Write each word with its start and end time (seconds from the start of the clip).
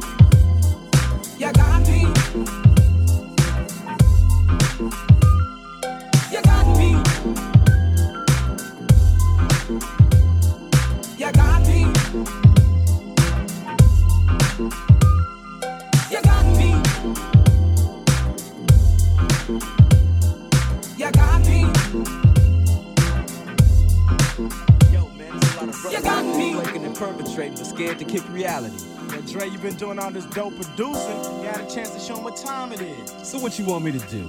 you. 0.00 0.21
doing 29.82 29.98
all 29.98 30.12
this 30.12 30.26
dope 30.26 30.54
producing, 30.54 30.94
You 31.40 31.42
got 31.42 31.60
a 31.60 31.74
chance 31.74 31.90
to 31.90 31.98
show 31.98 32.14
them 32.14 32.22
what 32.22 32.36
time 32.36 32.72
it 32.72 32.80
is. 32.80 33.28
So 33.28 33.36
what 33.40 33.58
you 33.58 33.64
want 33.64 33.84
me 33.84 33.90
to 33.90 33.98
do? 33.98 34.28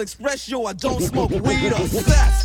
express 0.00 0.48
yo, 0.48 0.64
I 0.64 0.72
don't 0.72 1.00
smoke 1.00 1.30
weed 1.30 1.72
or 1.72 1.86
sex. 1.86 2.39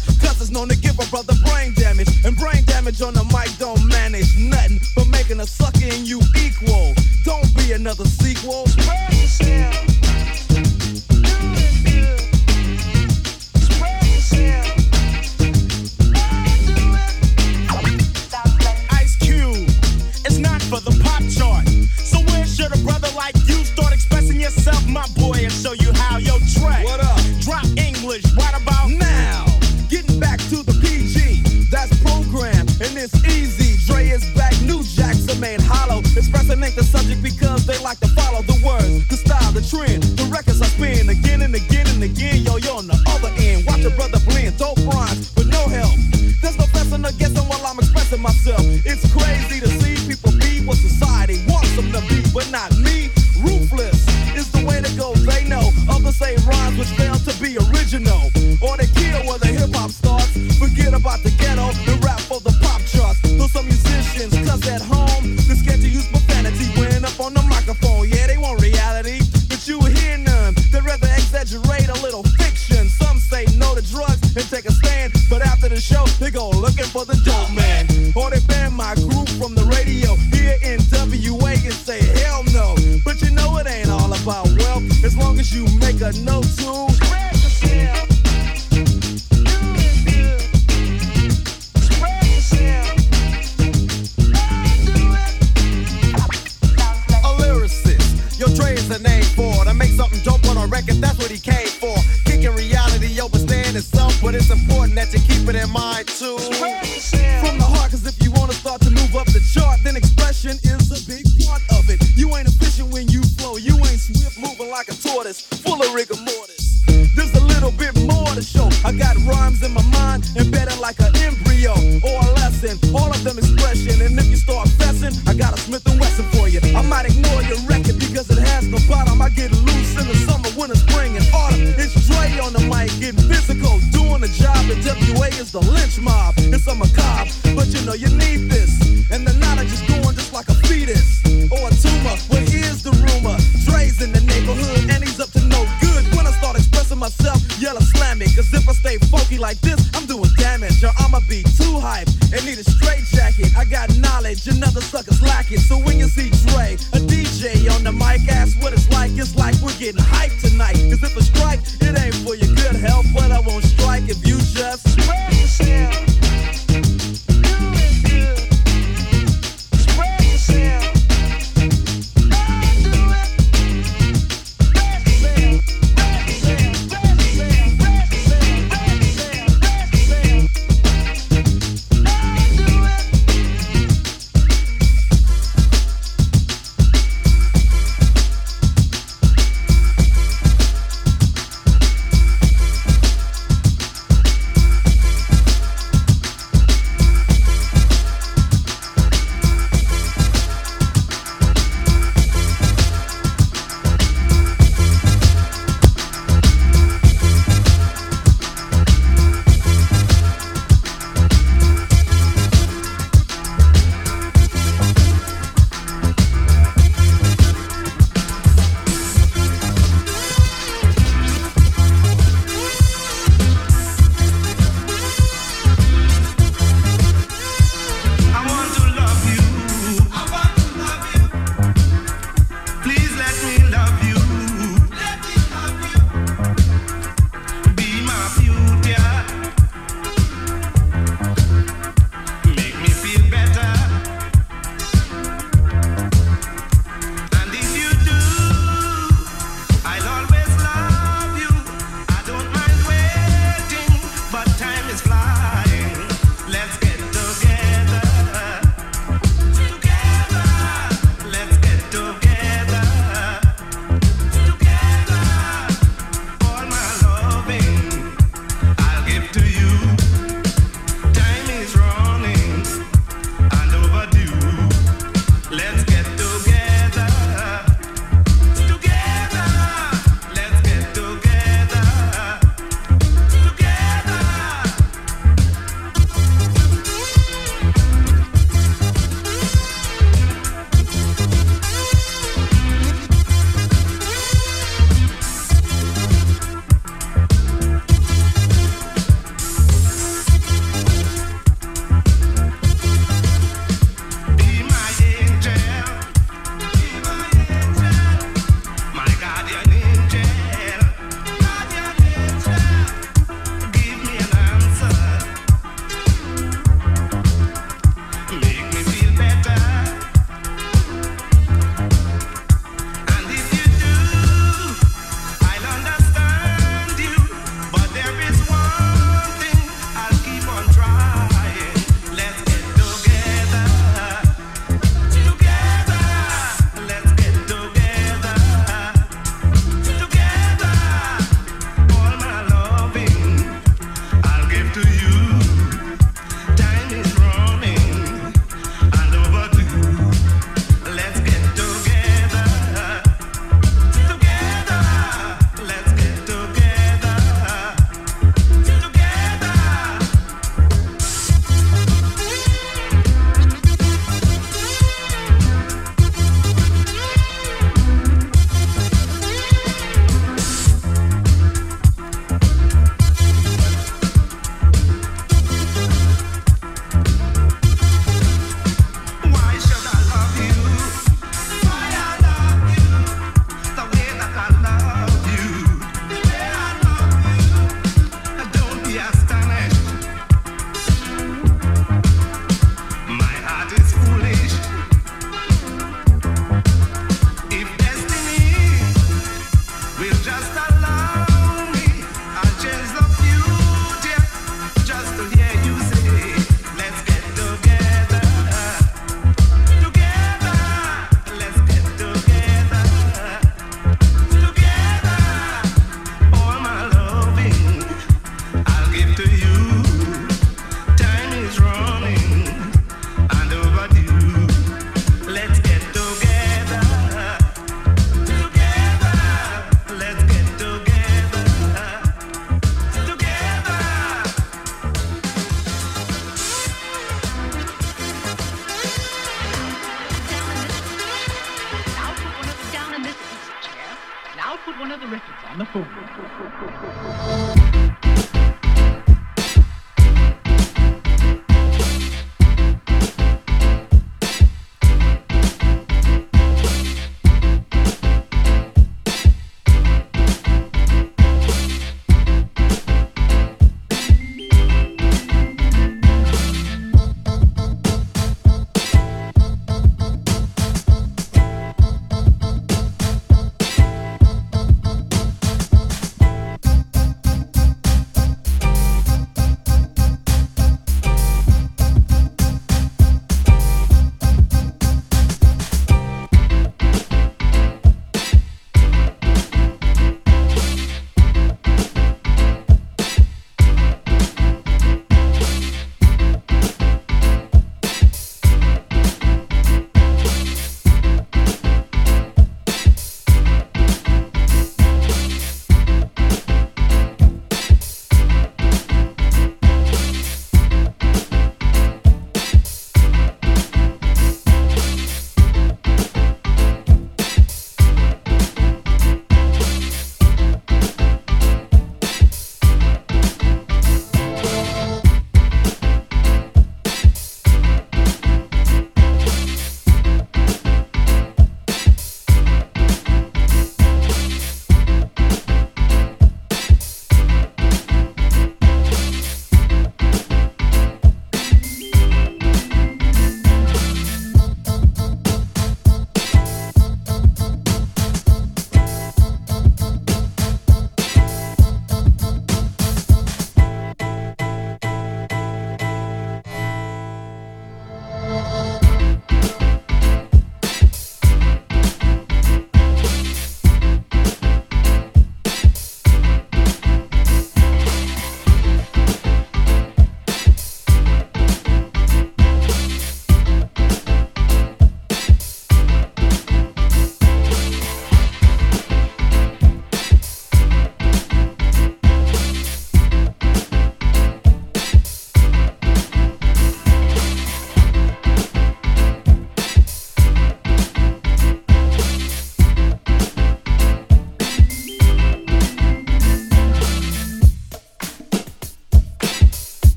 For 76.96 77.04
the 77.04 77.16
dope 77.25 77.55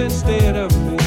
instead 0.00 0.56
of 0.56 0.74
me. 0.86 0.99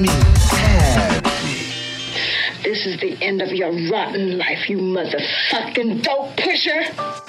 Me 0.00 0.08
happy. 0.08 1.20
This 2.62 2.86
is 2.86 3.00
the 3.00 3.16
end 3.20 3.42
of 3.42 3.52
your 3.52 3.70
rotten 3.90 4.38
life, 4.38 4.68
you 4.68 4.78
motherfucking 4.78 6.02
dope 6.02 6.36
pusher. 6.36 7.19